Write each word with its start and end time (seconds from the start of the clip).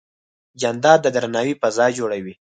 جانداد 0.61 0.99
د 1.03 1.07
درناوي 1.15 1.53
فضا 1.61 1.87
جوړوي. 1.97 2.33